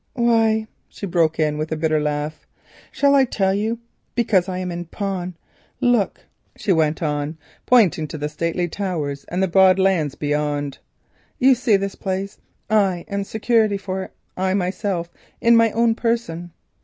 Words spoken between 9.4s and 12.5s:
the broad lands beyond. "You see this place.